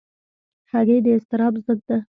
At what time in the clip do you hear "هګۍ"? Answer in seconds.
0.71-0.99